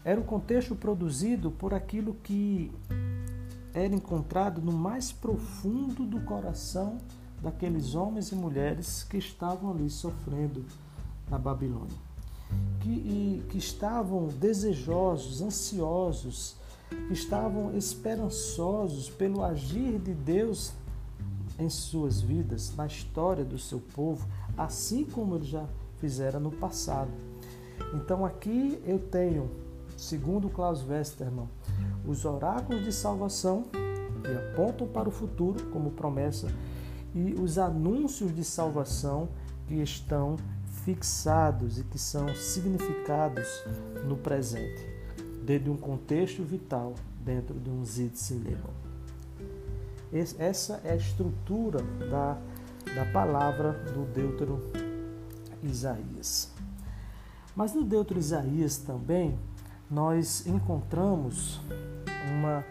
Era 0.04 0.20
o 0.20 0.24
contexto 0.24 0.74
produzido 0.74 1.50
por 1.50 1.74
aquilo 1.74 2.14
que 2.22 2.72
era 3.74 3.94
encontrado 3.94 4.62
no 4.62 4.72
mais 4.72 5.12
profundo 5.12 6.06
do 6.06 6.20
coração 6.20 6.98
daqueles 7.42 7.94
homens 7.94 8.32
e 8.32 8.34
mulheres 8.34 9.04
que 9.04 9.18
estavam 9.18 9.70
ali 9.70 9.90
sofrendo 9.90 10.64
na 11.30 11.38
Babilônia, 11.38 11.96
que, 12.80 12.88
e, 12.88 13.44
que 13.48 13.58
estavam 13.58 14.28
desejosos, 14.28 15.42
ansiosos, 15.42 16.56
estavam 17.10 17.76
esperançosos 17.76 19.10
pelo 19.10 19.42
agir 19.42 19.98
de 19.98 20.14
Deus 20.14 20.72
em 21.58 21.68
suas 21.68 22.20
vidas, 22.20 22.74
na 22.76 22.86
história 22.86 23.44
do 23.44 23.58
seu 23.58 23.80
povo, 23.80 24.26
assim 24.56 25.04
como 25.04 25.36
ele 25.36 25.44
já 25.44 25.66
fizera 25.98 26.38
no 26.38 26.50
passado. 26.50 27.10
Então 27.94 28.24
aqui 28.24 28.80
eu 28.86 28.98
tenho, 28.98 29.50
segundo 29.96 30.48
Klaus 30.48 30.86
Westermann, 30.86 31.48
os 32.06 32.24
oráculos 32.24 32.84
de 32.84 32.92
salvação 32.92 33.64
que 34.22 34.30
apontam 34.30 34.86
para 34.86 35.08
o 35.08 35.12
futuro 35.12 35.66
como 35.70 35.90
promessa 35.90 36.48
e 37.14 37.34
os 37.34 37.58
anúncios 37.58 38.34
de 38.34 38.44
salvação 38.44 39.28
que 39.66 39.74
estão 39.74 40.36
fixados 40.84 41.78
e 41.78 41.84
que 41.84 41.98
são 41.98 42.34
significados 42.34 43.46
no 44.06 44.16
presente, 44.16 44.87
dentro 45.48 45.64
de 45.64 45.70
um 45.70 45.76
contexto 45.78 46.42
vital, 46.42 46.94
dentro 47.24 47.58
de 47.58 47.70
um 47.70 47.82
Zitzilemon. 47.82 48.68
Essa 50.38 50.78
é 50.84 50.92
a 50.92 50.96
estrutura 50.96 51.78
da, 52.10 52.38
da 52.94 53.06
palavra 53.10 53.72
do 53.94 54.04
Deutero 54.12 54.62
Isaías. 55.62 56.52
Mas 57.56 57.72
no 57.72 57.82
Deutero 57.82 58.20
Isaías 58.20 58.76
também 58.76 59.38
nós 59.90 60.46
encontramos 60.46 61.62
uma 62.30 62.62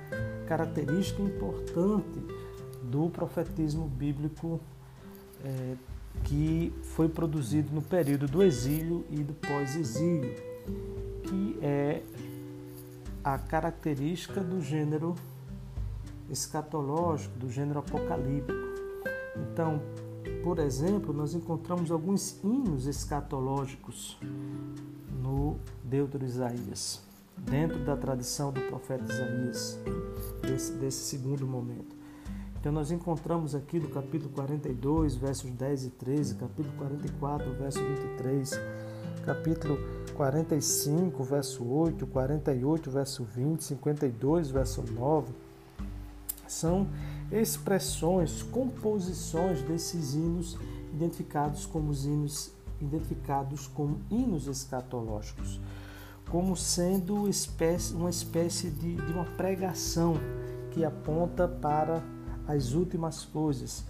característica 0.47 1.23
importante 1.23 2.19
do 2.83 3.09
profetismo 3.09 3.87
bíblico 3.87 4.59
é, 5.43 5.75
que 6.23 6.71
foi 6.83 7.09
produzido 7.09 7.73
no 7.73 7.81
período 7.81 8.27
do 8.27 8.43
exílio 8.43 9.03
e 9.09 9.23
do 9.23 9.33
pós-exílio, 9.33 10.35
que 11.23 11.57
é 11.59 12.03
a 13.33 13.37
característica 13.37 14.39
do 14.39 14.61
gênero 14.61 15.13
escatológico, 16.29 17.37
do 17.37 17.49
gênero 17.49 17.79
apocalíptico. 17.79 18.57
Então, 19.35 19.81
por 20.43 20.59
exemplo, 20.59 21.13
nós 21.13 21.33
encontramos 21.33 21.91
alguns 21.91 22.41
hinos 22.41 22.87
escatológicos 22.87 24.17
no 25.21 25.57
Deutero 25.83 26.23
Isaías, 26.23 27.03
dentro 27.37 27.83
da 27.83 27.97
tradição 27.97 28.51
do 28.53 28.61
profeta 28.61 29.03
Isaías, 29.11 29.77
desse, 30.41 30.71
desse 30.73 31.03
segundo 31.09 31.45
momento. 31.45 31.97
Então 32.57 32.71
nós 32.71 32.91
encontramos 32.91 33.53
aqui 33.53 33.77
do 33.77 33.89
capítulo 33.89 34.31
42, 34.31 35.15
versos 35.15 35.51
10 35.51 35.85
e 35.85 35.89
13, 35.89 36.35
capítulo 36.35 36.73
44, 36.77 37.51
verso 37.55 37.79
23, 37.79 38.51
capítulo 39.27 39.77
45, 40.15 41.21
verso 41.21 41.61
8, 41.65 42.07
48, 42.07 42.89
verso 42.89 43.25
20, 43.25 43.61
52, 43.61 44.49
verso 44.49 44.81
9. 44.81 45.33
São 46.47 46.87
expressões, 47.29 48.41
composições 48.41 49.61
desses 49.63 50.13
hinos 50.13 50.57
identificados 50.93 51.65
como 51.65 51.93
hinos 51.93 52.55
identificados 52.79 53.67
como 53.67 53.99
hinos 54.09 54.47
escatológicos, 54.47 55.59
como 56.29 56.55
sendo 56.55 57.27
uma 57.95 58.09
espécie 58.09 58.69
de, 58.69 58.95
de 58.95 59.11
uma 59.11 59.25
pregação 59.25 60.15
que 60.71 60.85
aponta 60.85 61.47
para 61.47 62.01
as 62.47 62.71
últimas 62.73 63.25
coisas, 63.25 63.83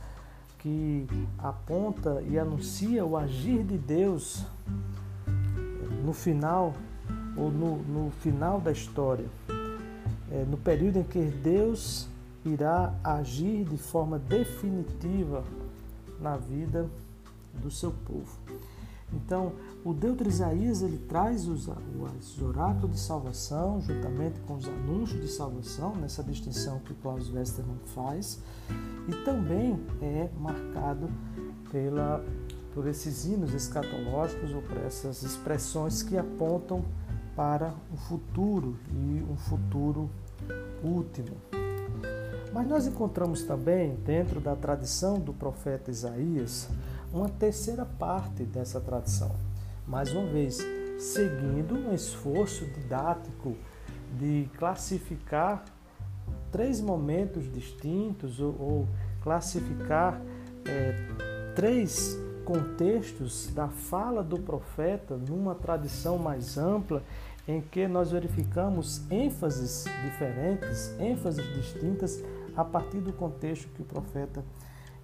que 0.58 1.06
aponta 1.38 2.23
e 2.28 2.39
anuncia 2.39 3.06
o 3.06 3.15
agir 3.15 3.63
de 3.63 3.78
Deus 3.78 4.43
no 6.04 6.14
final 6.14 6.74
ou 7.36 7.52
no, 7.52 7.78
no 7.84 8.12
final 8.12 8.60
da 8.60 8.72
história, 8.72 9.26
é, 10.32 10.46
no 10.50 10.58
período 10.58 11.00
em 11.00 11.04
que 11.04 11.20
Deus 11.20 12.08
irá 12.44 12.94
agir 13.04 13.64
de 13.66 13.78
forma 13.78 14.18
definitiva 14.18 15.44
na 16.20 16.38
vida 16.38 16.90
do 17.54 17.70
seu 17.70 17.92
povo. 17.92 18.38
Então, 19.14 19.54
o 19.86 19.94
Deus 19.94 20.18
de 20.18 20.28
Isaías 20.28 20.82
ele 20.82 20.98
traz 21.08 21.48
os, 21.48 21.70
os 21.70 22.42
oráculos 22.42 22.92
de 22.92 23.00
salvação, 23.00 23.80
juntamente 23.82 24.40
com 24.42 24.56
os 24.56 24.68
anúncios 24.68 25.22
de 25.22 25.30
salvação, 25.30 25.96
nessa 25.96 26.22
distinção 26.22 26.80
que 26.80 26.94
Klaus 26.96 27.32
Westermann 27.32 27.80
faz, 27.86 28.40
e 29.08 29.24
também 29.24 29.80
é 30.02 30.30
marcado 30.38 31.10
pela, 31.72 32.24
por 32.78 32.86
esses 32.86 33.26
hinos 33.26 33.56
escatológicos 33.56 34.54
ou 34.54 34.62
por 34.62 34.78
essas 34.78 35.24
expressões 35.24 36.04
que 36.04 36.16
apontam 36.16 36.86
para 37.36 37.74
o 37.92 37.98
futuro 37.98 38.78
e 38.92 39.26
um 39.28 39.36
futuro 39.36 40.08
último. 40.84 41.36
Mas 42.54 42.68
nós 42.68 42.86
encontramos 42.86 43.42
também, 43.42 43.96
dentro 44.06 44.40
da 44.40 44.56
tradição 44.56 45.20
do 45.20 45.34
profeta 45.34 45.90
Isaías, 45.90 46.70
uma 47.12 47.28
terceira 47.28 47.84
parte 47.84 48.44
dessa 48.44 48.80
tradição. 48.80 49.32
Mais 49.88 50.12
uma 50.12 50.28
vez, 50.28 50.60
seguindo 51.00 51.74
um 51.74 51.96
esforço 51.96 52.63
didático 52.63 53.56
de 54.20 54.48
classificar 54.56 55.66
três 56.52 56.80
momentos 56.80 57.52
distintos 57.52 58.40
ou, 58.40 58.56
ou 58.60 58.88
classificar 59.24 60.22
é, 60.63 61.54
três 61.56 62.27
contextos 62.48 63.48
da 63.48 63.68
fala 63.68 64.24
do 64.24 64.40
profeta 64.40 65.18
numa 65.18 65.54
tradição 65.54 66.18
mais 66.18 66.58
ampla 66.58 67.04
em 67.46 67.60
que 67.60 67.90
nós 67.90 68.12
verificamos 68.12 69.02
ênfases 69.12 69.84
diferentes, 70.06 70.98
ênfases 70.98 71.46
distintas 71.54 72.24
a 72.56 72.64
partir 72.64 73.02
do 73.02 73.12
contexto 73.12 73.68
que 73.74 73.82
o 73.82 73.86
profeta 73.86 74.46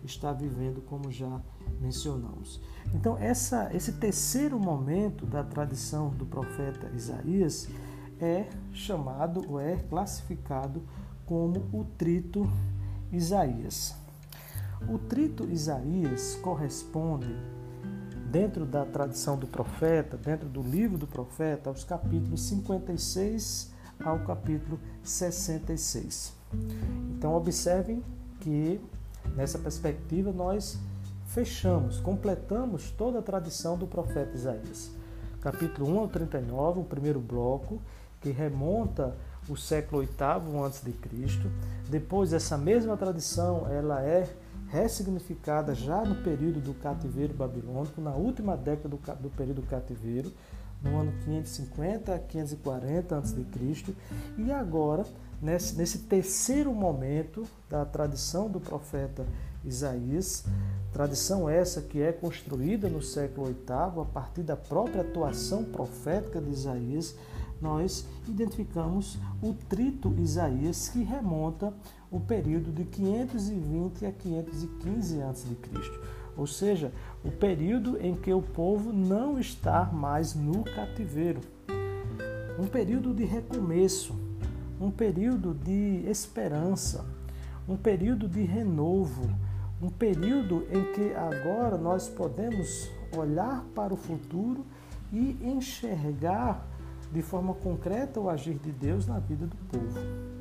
está 0.06 0.32
vivendo, 0.32 0.82
como 0.84 1.12
já 1.12 1.42
mencionamos. 1.82 2.62
Então, 2.94 3.18
essa, 3.18 3.70
esse 3.76 3.92
terceiro 3.92 4.58
momento 4.58 5.26
da 5.26 5.44
tradição 5.44 6.12
do 6.12 6.26
profeta 6.26 6.90
Isaías 6.96 7.68
é 8.22 8.48
chamado 8.72 9.44
ou 9.50 9.60
é 9.60 9.76
classificado 9.76 10.82
como 11.26 11.60
o 11.74 11.84
trito 11.98 12.50
Isaías. 13.12 14.02
O 14.90 14.98
trito 14.98 15.50
Isaías 15.50 16.36
corresponde, 16.42 17.36
dentro 18.32 18.66
da 18.66 18.86
tradição 18.86 19.38
do 19.38 19.48
profeta, 19.48 20.18
dentro 20.18 20.50
do 20.50 20.62
livro 20.62 20.98
do 20.98 21.08
profeta, 21.08 21.70
aos 21.70 21.84
capítulos 21.84 22.42
56 22.42 23.72
ao 24.04 24.20
capítulo 24.20 24.80
66. 25.04 26.34
Então, 27.16 27.34
observem 27.36 28.04
que 28.40 28.82
Nessa 29.36 29.58
perspectiva, 29.58 30.32
nós 30.32 30.78
fechamos, 31.26 32.00
completamos 32.00 32.92
toda 32.92 33.20
a 33.20 33.22
tradição 33.22 33.78
do 33.78 33.88
profeta 33.88 34.36
Isaías. 34.36 34.92
Capítulo 35.42 35.92
1 35.92 36.00
ao 36.00 36.08
39, 36.08 36.82
o 36.82 36.84
primeiro 36.84 37.20
bloco, 37.20 37.82
que 38.22 38.30
remonta 38.30 39.16
o 39.50 39.58
século 39.58 40.04
VIII 40.04 40.66
a.C. 40.66 40.94
Depois, 41.90 42.32
essa 42.32 42.58
mesma 42.58 42.96
tradição 42.96 43.68
ela 43.68 44.02
é 44.02 44.30
ressignificada 44.74 45.76
já 45.76 46.04
no 46.04 46.16
período 46.24 46.60
do 46.60 46.74
cativeiro 46.74 47.32
babilônico, 47.32 48.02
na 48.02 48.16
última 48.16 48.58
década 48.58 48.90
do, 48.90 48.98
do 49.22 49.30
período 49.30 49.62
do 49.62 49.68
cativeiro, 49.68 50.34
no 50.82 51.00
ano 51.00 51.14
550 51.24 52.16
a 52.16 52.18
540 52.18 53.18
a.C. 53.20 53.46
E 54.36 54.52
agora, 54.52 55.06
nesse, 55.40 55.76
nesse 55.78 56.00
terceiro 56.00 56.74
momento 56.74 57.46
da 57.70 57.86
tradição 57.86 58.50
do 58.50 58.60
profeta 58.60 59.28
Isaías, 59.64 60.44
tradição 60.92 61.48
essa 61.48 61.80
que 61.80 62.02
é 62.02 62.12
construída 62.12 62.90
no 62.90 63.02
século 63.02 63.46
VIII 63.48 64.02
a 64.02 64.06
partir 64.06 64.42
da 64.42 64.58
própria 64.58 65.02
atuação 65.02 65.64
profética 65.64 66.42
de 66.42 66.50
Isaías, 66.50 67.16
nós 67.62 68.06
identificamos 68.28 69.18
o 69.42 69.54
trito 69.54 70.14
Isaías, 70.18 70.90
que 70.90 71.02
remonta 71.04 71.72
o 72.14 72.20
período 72.20 72.72
de 72.72 72.86
520 72.86 74.06
a 74.06 74.12
515 74.12 75.22
a.C., 75.24 75.58
ou 76.38 76.46
seja, 76.46 76.92
o 77.26 77.32
período 77.32 77.98
em 78.00 78.16
que 78.16 78.32
o 78.32 78.42
povo 78.42 78.94
não 78.94 79.40
está 79.40 79.86
mais 79.86 80.36
no 80.36 80.64
cativeiro. 80.64 81.42
Um 82.60 82.68
período 82.68 83.16
de 83.16 83.26
recomeço, 83.26 84.16
um 84.80 84.92
período 84.92 85.56
de 85.56 86.04
esperança, 86.08 87.04
um 87.68 87.76
período 87.76 88.28
de 88.28 88.44
renovo, 88.44 89.28
um 89.82 89.90
período 89.90 90.68
em 90.70 90.94
que 90.94 91.16
agora 91.16 91.80
nós 91.80 92.08
podemos 92.10 92.92
olhar 93.18 93.66
para 93.74 93.92
o 93.92 93.98
futuro 93.98 94.64
e 95.12 95.36
enxergar 95.42 96.68
de 97.12 97.24
forma 97.24 97.56
concreta 97.56 98.20
o 98.20 98.30
agir 98.30 98.60
de 98.60 98.72
Deus 98.72 99.08
na 99.08 99.18
vida 99.18 99.48
do 99.48 99.56
povo. 99.56 100.33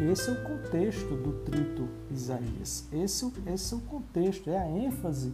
Esse 0.00 0.28
é 0.28 0.32
o 0.32 0.42
contexto 0.44 1.16
do 1.16 1.32
trito 1.44 1.88
Isaías. 2.10 2.86
Esse, 2.92 3.32
esse 3.46 3.72
é 3.72 3.76
o 3.76 3.80
contexto, 3.80 4.50
é 4.50 4.58
a 4.58 4.68
ênfase 4.68 5.32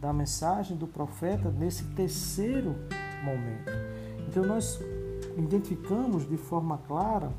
da 0.00 0.12
mensagem 0.12 0.76
do 0.76 0.88
profeta 0.88 1.50
nesse 1.50 1.84
terceiro 1.94 2.74
momento. 3.22 3.70
Então 4.26 4.44
nós 4.44 4.80
identificamos 5.38 6.28
de 6.28 6.36
forma 6.36 6.78
clara, 6.88 7.32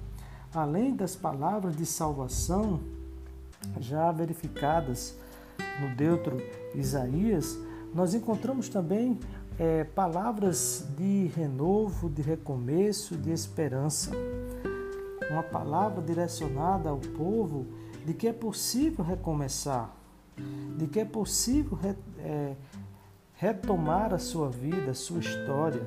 além 0.54 0.96
das 0.96 1.16
palavras 1.16 1.76
de 1.76 1.86
salvação 1.86 2.80
já 3.80 4.10
verificadas 4.14 5.18
no 5.82 5.94
Deutro 5.96 6.38
Isaías, 6.74 7.58
nós 7.94 8.14
encontramos 8.14 8.70
também 8.70 9.20
é, 9.60 9.84
palavras 9.84 10.88
de 10.98 11.28
renovo, 11.36 12.10
de 12.10 12.22
recomeço, 12.22 13.18
de 13.18 13.32
esperança. 13.32 14.12
Uma 15.30 15.44
palavra 15.44 16.02
direcionada 16.02 16.90
ao 16.90 16.98
povo 16.98 17.68
de 18.06 18.14
que 18.14 18.28
é 18.28 18.34
possível 18.34 19.04
recomeçar, 19.04 19.96
de 20.78 20.88
que 20.88 21.00
é 21.00 21.06
possível 21.06 21.78
re, 21.78 21.96
é, 22.20 22.56
retomar 23.34 24.14
a 24.14 24.20
sua 24.20 24.50
vida, 24.50 24.92
a 24.92 24.96
sua 24.96 25.20
história, 25.20 25.82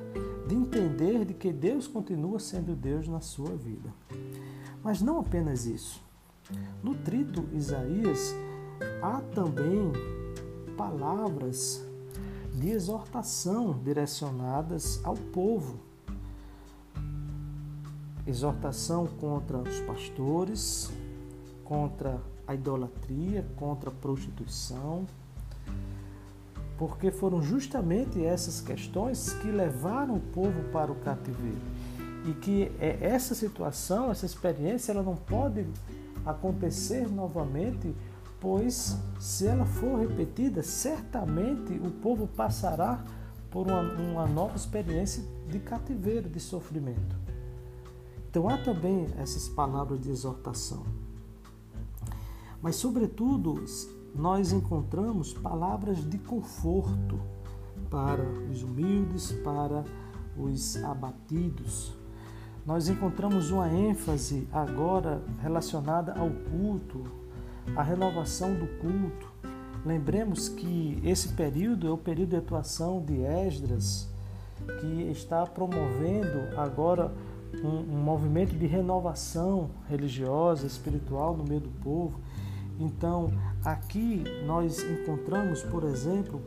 de 0.46 0.54
entender 0.54 1.24
de 1.24 1.34
que 1.34 1.52
Deus 1.52 1.86
continua 1.86 2.38
sendo 2.38 2.74
Deus 2.74 3.08
na 3.08 3.20
sua 3.20 3.54
vida. 3.56 3.92
Mas 4.82 5.02
não 5.02 5.18
apenas 5.18 5.66
isso. 5.66 6.02
No 6.82 6.94
trito 6.94 7.44
Isaías 7.52 8.34
há 9.02 9.20
também 9.34 9.92
palavras 10.76 11.84
de 12.52 12.70
exortação 12.70 13.78
direcionadas 13.82 15.00
ao 15.04 15.14
povo. 15.14 15.78
Exortação 18.26 19.06
contra 19.06 19.58
os 19.58 19.80
pastores, 19.80 20.90
contra 21.64 22.20
a 22.46 22.54
idolatria, 22.54 23.46
contra 23.56 23.90
a 23.90 23.92
prostituição, 23.92 25.06
porque 26.76 27.10
foram 27.10 27.40
justamente 27.40 28.24
essas 28.24 28.60
questões 28.60 29.32
que 29.34 29.48
levaram 29.48 30.16
o 30.16 30.20
povo 30.20 30.62
para 30.72 30.90
o 30.90 30.94
cativeiro. 30.96 31.60
E 32.26 32.32
que 32.32 32.72
é 32.80 32.98
essa 33.00 33.34
situação, 33.34 34.10
essa 34.10 34.26
experiência, 34.26 34.92
ela 34.92 35.02
não 35.02 35.16
pode 35.16 35.64
acontecer 36.24 37.08
novamente 37.08 37.94
pois 38.40 38.96
se 39.18 39.46
ela 39.46 39.64
for 39.64 39.98
repetida, 39.98 40.62
certamente 40.62 41.72
o 41.72 41.90
povo 41.90 42.26
passará 42.26 43.02
por 43.50 43.66
uma, 43.66 43.80
uma 43.80 44.26
nova 44.26 44.56
experiência 44.56 45.22
de 45.48 45.58
cativeiro, 45.58 46.28
de 46.28 46.38
sofrimento. 46.38 47.25
Então 48.36 48.50
há 48.50 48.58
também 48.58 49.06
essas 49.16 49.48
palavras 49.48 49.98
de 49.98 50.10
exortação. 50.10 50.84
Mas, 52.60 52.76
sobretudo, 52.76 53.64
nós 54.14 54.52
encontramos 54.52 55.32
palavras 55.32 56.04
de 56.04 56.18
conforto 56.18 57.18
para 57.88 58.22
os 58.50 58.62
humildes, 58.62 59.32
para 59.42 59.82
os 60.36 60.76
abatidos. 60.84 61.94
Nós 62.66 62.90
encontramos 62.90 63.50
uma 63.50 63.72
ênfase 63.72 64.46
agora 64.52 65.22
relacionada 65.40 66.12
ao 66.12 66.28
culto, 66.28 67.04
a 67.74 67.82
renovação 67.82 68.52
do 68.52 68.66
culto. 68.82 69.32
Lembremos 69.82 70.46
que 70.46 71.00
esse 71.02 71.28
período 71.28 71.88
é 71.88 71.90
o 71.90 71.96
período 71.96 72.28
de 72.28 72.36
atuação 72.36 73.02
de 73.02 73.22
Esdras, 73.22 74.06
que 74.82 75.10
está 75.10 75.46
promovendo 75.46 76.54
agora 76.54 77.14
um, 77.62 77.94
um 77.94 78.02
movimento 78.02 78.56
de 78.56 78.66
renovação 78.66 79.70
religiosa, 79.88 80.66
espiritual 80.66 81.36
no 81.36 81.44
meio 81.44 81.60
do 81.60 81.70
povo. 81.82 82.20
Então, 82.78 83.32
aqui 83.64 84.24
nós 84.44 84.82
encontramos, 84.82 85.62
por 85.62 85.84
exemplo, 85.84 86.42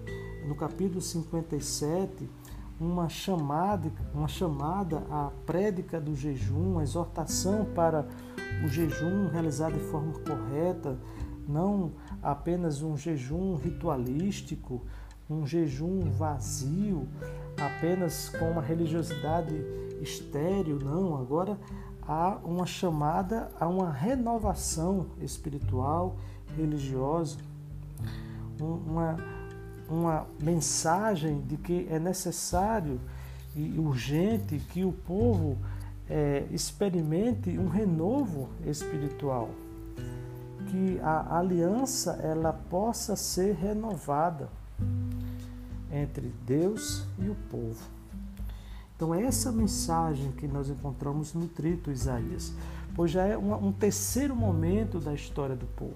no 0.48 0.56
capítulo 0.56 1.02
57, 1.02 2.30
uma 2.80 3.10
chamada, 3.10 3.92
uma 4.14 4.28
chamada 4.28 5.04
à 5.10 5.32
prédica 5.46 6.00
do 6.00 6.16
jejum, 6.16 6.80
a 6.80 6.84
exortação 6.84 7.66
para 7.76 8.08
o 8.64 8.68
jejum 8.68 9.28
realizado 9.28 9.74
de 9.74 9.84
forma 9.86 10.14
correta, 10.20 10.98
não 11.48 11.92
apenas 12.22 12.82
um 12.82 12.96
jejum 12.96 13.56
ritualístico, 13.56 14.82
um 15.30 15.46
jejum 15.46 16.00
vazio, 16.12 17.08
apenas 17.60 18.30
com 18.30 18.50
uma 18.52 18.62
religiosidade 18.62 19.56
estéril, 20.02 20.80
não. 20.80 21.16
Agora 21.16 21.58
há 22.08 22.38
uma 22.44 22.66
chamada 22.66 23.52
a 23.60 23.68
uma 23.68 23.92
renovação 23.92 25.08
espiritual, 25.22 26.16
religiosa, 26.56 27.38
uma, 28.60 29.18
uma 29.88 30.28
mensagem 30.42 31.42
de 31.42 31.58
que 31.58 31.88
é 31.90 32.00
necessário 32.00 33.00
e 33.56 33.80
urgente 33.80 34.60
que 34.72 34.84
o 34.84 34.92
povo 34.92 35.58
é, 36.10 36.46
experimente 36.52 37.58
um 37.58 37.68
renovo 37.68 38.50
espiritual, 38.66 39.50
que 40.70 41.00
a 41.02 41.38
aliança 41.38 42.14
ela 42.24 42.52
possa 42.54 43.16
ser 43.16 43.56
renovada 43.56 44.50
entre 45.92 46.34
Deus 46.46 47.06
e 47.20 47.30
o 47.30 47.36
povo. 47.50 47.99
Então 49.00 49.16
é 49.16 49.24
essa 49.24 49.50
mensagem 49.50 50.30
que 50.34 50.46
nós 50.46 50.70
encontramos 50.70 51.34
no 51.34 51.48
trito 51.48 51.90
Isaías, 51.90 52.52
pois 52.94 53.10
já 53.10 53.26
é 53.26 53.38
um 53.38 53.72
terceiro 53.72 54.36
momento 54.36 55.00
da 55.00 55.14
história 55.14 55.56
do 55.56 55.66
povo. 55.68 55.96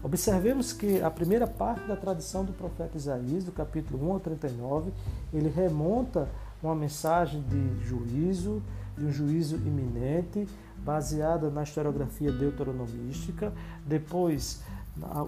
Observemos 0.00 0.72
que 0.72 1.02
a 1.02 1.10
primeira 1.10 1.48
parte 1.48 1.84
da 1.88 1.96
tradição 1.96 2.44
do 2.44 2.52
profeta 2.52 2.96
Isaías, 2.96 3.42
do 3.42 3.50
capítulo 3.50 4.08
1 4.10 4.12
ao 4.12 4.20
39, 4.20 4.92
ele 5.34 5.48
remonta 5.48 6.28
uma 6.62 6.72
mensagem 6.72 7.42
de 7.42 7.84
juízo, 7.84 8.62
de 8.96 9.06
um 9.06 9.10
juízo 9.10 9.56
iminente, 9.56 10.46
baseada 10.78 11.50
na 11.50 11.64
historiografia 11.64 12.30
deuteronomística. 12.30 13.52
Depois, 13.84 14.62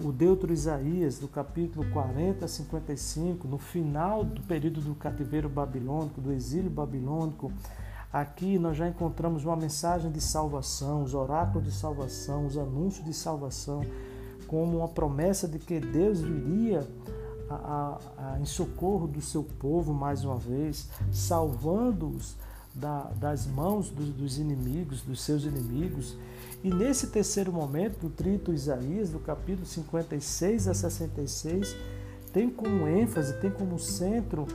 o 0.03 0.11
Deutero 0.11 0.51
Isaías, 0.51 1.19
do 1.19 1.27
capítulo 1.27 1.85
40 1.91 2.45
a 2.45 2.47
55, 2.47 3.47
no 3.47 3.59
final 3.59 4.23
do 4.23 4.41
período 4.41 4.81
do 4.81 4.95
cativeiro 4.95 5.47
babilônico, 5.47 6.19
do 6.19 6.31
exílio 6.31 6.71
babilônico, 6.71 7.51
aqui 8.11 8.57
nós 8.57 8.75
já 8.75 8.87
encontramos 8.87 9.45
uma 9.45 9.55
mensagem 9.55 10.11
de 10.11 10.19
salvação, 10.19 11.03
os 11.03 11.13
oráculos 11.13 11.65
de 11.65 11.71
salvação, 11.71 12.47
os 12.47 12.57
anúncios 12.57 13.05
de 13.05 13.13
salvação, 13.13 13.83
como 14.47 14.79
uma 14.79 14.87
promessa 14.87 15.47
de 15.47 15.59
que 15.59 15.79
Deus 15.79 16.19
viria 16.19 16.87
a, 17.47 17.53
a, 17.53 18.33
a, 18.33 18.39
em 18.39 18.45
socorro 18.45 19.07
do 19.07 19.21
seu 19.21 19.43
povo 19.43 19.93
mais 19.93 20.25
uma 20.25 20.37
vez, 20.37 20.89
salvando-os 21.11 22.35
da, 22.79 23.03
das 23.19 23.45
mãos 23.45 23.89
dos, 23.89 24.37
inimigos, 24.37 25.01
dos 25.01 25.21
seus 25.21 25.43
inimigos. 25.43 26.17
E 26.63 26.73
nesse 26.73 27.07
terceiro 27.07 27.51
momento, 27.51 27.99
do 27.99 28.09
trito 28.09 28.53
Isaías, 28.53 29.09
do 29.09 29.19
capítulo 29.19 29.65
56 29.65 30.67
a 30.67 30.73
66, 30.73 31.75
tem 32.31 32.49
como 32.49 32.87
ênfase, 32.87 33.33
tem 33.39 33.51
como 33.51 33.77
centro 33.77 34.47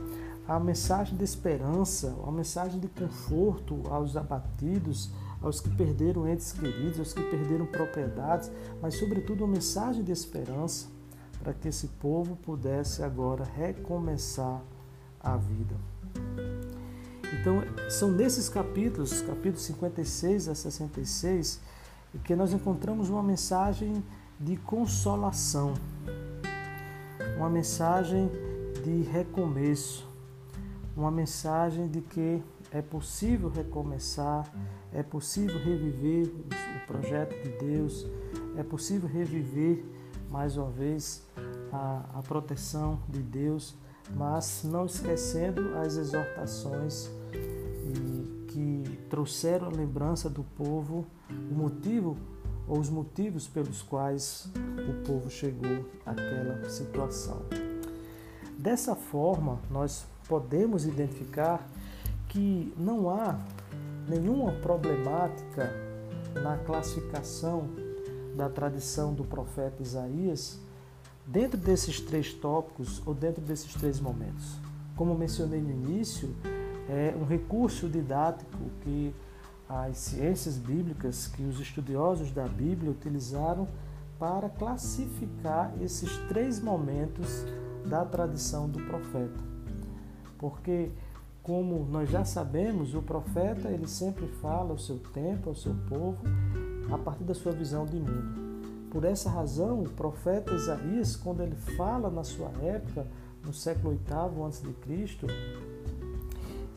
a 0.47 0.59
mensagem 0.59 1.17
de 1.17 1.23
esperança, 1.23 2.15
a 2.25 2.31
mensagem 2.31 2.79
de 2.79 2.87
conforto 2.87 3.81
aos 3.89 4.15
abatidos, 4.15 5.09
aos 5.41 5.59
que 5.59 5.69
perderam 5.69 6.27
entes 6.27 6.51
queridos, 6.51 6.99
aos 6.99 7.13
que 7.13 7.21
perderam 7.23 7.65
propriedades, 7.65 8.51
mas 8.81 8.95
sobretudo 8.95 9.43
uma 9.43 9.53
mensagem 9.53 10.03
de 10.03 10.11
esperança 10.11 10.87
para 11.41 11.53
que 11.53 11.67
esse 11.67 11.87
povo 11.87 12.35
pudesse 12.37 13.03
agora 13.03 13.43
recomeçar 13.43 14.61
a 15.19 15.37
vida. 15.37 15.75
Então, 17.39 17.63
são 17.89 18.11
nesses 18.11 18.47
capítulos, 18.47 19.21
capítulos 19.21 19.61
56 19.63 20.47
a 20.47 20.55
66, 20.55 21.59
que 22.23 22.35
nós 22.35 22.53
encontramos 22.53 23.09
uma 23.09 23.21
mensagem 23.21 24.03
de 24.39 24.55
consolação, 24.55 25.73
uma 27.37 27.49
mensagem 27.49 28.31
de 28.83 29.01
recomeço, 29.01 30.07
uma 30.95 31.11
mensagem 31.11 31.87
de 31.89 32.01
que 32.01 32.41
é 32.71 32.81
possível 32.81 33.49
recomeçar, 33.49 34.49
é 34.93 35.03
possível 35.03 35.59
reviver 35.59 36.27
o 36.27 36.87
projeto 36.87 37.35
de 37.43 37.49
Deus, 37.57 38.07
é 38.55 38.63
possível 38.63 39.09
reviver 39.09 39.83
mais 40.31 40.55
uma 40.55 40.69
vez 40.69 41.23
a, 41.71 42.05
a 42.15 42.21
proteção 42.21 42.99
de 43.09 43.21
Deus, 43.21 43.75
mas 44.15 44.61
não 44.63 44.85
esquecendo 44.85 45.77
as 45.77 45.97
exortações 45.97 47.09
trouxeram 49.15 49.67
a 49.67 49.69
lembrança 49.69 50.29
do 50.29 50.43
povo, 50.43 51.05
o 51.49 51.53
motivo 51.53 52.17
ou 52.67 52.77
os 52.77 52.89
motivos 52.89 53.47
pelos 53.47 53.81
quais 53.81 54.49
o 54.89 55.07
povo 55.07 55.29
chegou 55.29 55.85
àquela 56.05 56.67
situação. 56.69 57.43
Dessa 58.57 58.93
forma, 58.93 59.61
nós 59.71 60.05
podemos 60.27 60.85
identificar 60.85 61.65
que 62.27 62.73
não 62.77 63.09
há 63.09 63.39
nenhuma 64.05 64.51
problemática 64.51 65.71
na 66.33 66.57
classificação 66.57 67.69
da 68.35 68.49
tradição 68.49 69.13
do 69.13 69.23
profeta 69.23 69.81
Isaías 69.81 70.59
dentro 71.25 71.57
desses 71.57 72.01
três 72.01 72.33
tópicos 72.33 73.01
ou 73.05 73.13
dentro 73.13 73.41
desses 73.41 73.73
três 73.75 73.97
momentos. 73.97 74.57
Como 74.93 75.15
mencionei 75.15 75.61
no 75.61 75.71
início, 75.71 76.35
é 76.89 77.15
um 77.19 77.25
recurso 77.25 77.87
didático 77.87 78.57
que 78.81 79.13
as 79.67 79.97
ciências 79.97 80.57
bíblicas, 80.57 81.27
que 81.27 81.43
os 81.43 81.59
estudiosos 81.59 82.31
da 82.31 82.47
Bíblia 82.47 82.91
utilizaram 82.91 83.67
para 84.19 84.49
classificar 84.49 85.73
esses 85.81 86.15
três 86.27 86.59
momentos 86.59 87.45
da 87.85 88.05
tradição 88.05 88.69
do 88.69 88.79
profeta. 88.83 89.43
Porque 90.37 90.91
como 91.45 91.85
nós 91.85 92.09
já 92.09 92.25
sabemos, 92.25 92.95
o 92.95 93.03
profeta 93.03 93.69
ele 93.69 93.87
sempre 93.87 94.25
fala 94.41 94.71
ao 94.71 94.79
seu 94.79 94.97
tempo, 94.97 95.49
ao 95.49 95.55
seu 95.55 95.75
povo, 95.87 96.17
a 96.91 96.97
partir 96.97 97.23
da 97.23 97.35
sua 97.35 97.51
visão 97.51 97.85
de 97.85 97.97
mundo. 97.97 98.89
Por 98.89 99.03
essa 99.03 99.29
razão, 99.29 99.83
o 99.83 99.89
profeta 99.89 100.55
Isaías, 100.55 101.15
quando 101.15 101.43
ele 101.43 101.55
fala 101.77 102.09
na 102.09 102.23
sua 102.23 102.49
época, 102.63 103.05
no 103.45 103.53
século 103.53 103.91
VIII 103.91 104.43
a.C., 104.47 104.65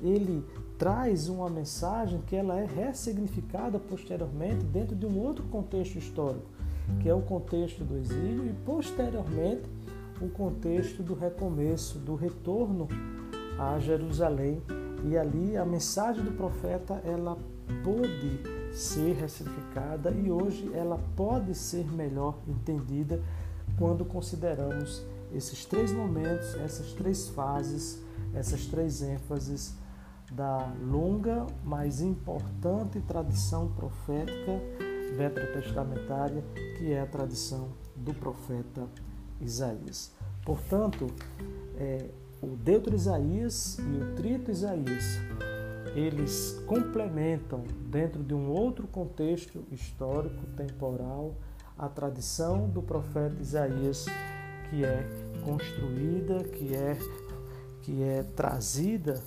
ele 0.03 0.45
traz 0.79 1.29
uma 1.29 1.51
mensagem 1.51 2.21
que 2.27 2.37
ela 2.37 2.59
é 2.59 2.65
ressignificada 2.65 3.79
posteriormente 3.79 4.65
dentro 4.65 4.95
de 4.95 5.05
um 5.05 5.19
outro 5.19 5.45
contexto 5.45 5.97
histórico, 5.97 6.47
que 7.01 7.09
é 7.09 7.15
o 7.15 7.21
contexto 7.21 7.85
do 7.85 7.97
exílio 7.97 8.47
e 8.47 8.53
posteriormente 8.65 9.69
o 10.21 10.29
contexto 10.29 11.03
do 11.03 11.15
recomeço, 11.15 11.99
do 11.99 12.15
retorno 12.15 12.89
a 13.59 13.79
Jerusalém. 13.79 14.63
E 15.05 15.17
ali 15.17 15.57
a 15.57 15.65
mensagem 15.65 16.25
do 16.25 16.33
profeta 16.33 17.01
ela 17.05 17.37
pôde 17.85 18.41
ser 18.73 19.15
ressignificada 19.15 20.11
e 20.11 20.31
hoje 20.31 20.71
ela 20.75 20.99
pode 21.17 21.55
ser 21.55 21.87
melhor 21.93 22.39
entendida 22.47 23.21
quando 23.77 24.05
consideramos 24.05 25.05
esses 25.33 25.65
três 25.65 25.93
momentos, 25.93 26.55
essas 26.57 26.93
três 26.93 27.29
fases, 27.29 28.03
essas 28.35 28.67
três 28.67 29.03
ênfases 29.03 29.75
da 30.31 30.73
longa, 30.81 31.47
mas 31.65 32.01
importante 32.01 33.01
tradição 33.01 33.69
profética 33.69 34.61
veterotestamentária, 35.17 36.45
que 36.77 36.93
é 36.93 37.01
a 37.01 37.07
tradição 37.07 37.69
do 37.97 38.13
profeta 38.13 38.87
Isaías. 39.41 40.13
Portanto, 40.45 41.07
é, 41.77 42.11
o 42.43 42.49
Deutero 42.49 42.95
Isaías 42.95 43.79
e 43.79 44.03
o 44.03 44.15
Trito 44.15 44.51
Isaías, 44.51 45.19
eles 45.95 46.63
complementam, 46.67 47.65
dentro 47.87 48.23
de 48.23 48.35
um 48.35 48.51
outro 48.51 48.87
contexto 48.87 49.65
histórico, 49.73 50.45
temporal, 50.57 51.35
a 51.77 51.89
tradição 51.89 52.69
do 52.69 52.83
profeta 52.83 53.41
Isaías, 53.41 54.07
que 54.69 54.85
é 54.85 55.07
construída, 55.45 56.45
que 56.45 56.75
é, 56.75 56.99
que 57.83 58.03
é 58.03 58.23
trazida 58.23 59.21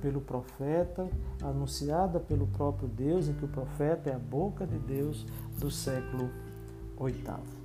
pelo 0.00 0.20
profeta, 0.20 1.08
anunciada 1.42 2.18
pelo 2.20 2.46
próprio 2.46 2.88
Deus, 2.88 3.28
em 3.28 3.34
que 3.34 3.44
o 3.44 3.48
profeta 3.48 4.10
é 4.10 4.14
a 4.14 4.18
boca 4.18 4.66
de 4.66 4.78
Deus 4.78 5.26
do 5.58 5.70
século 5.70 6.30
oitavo. 6.96 7.57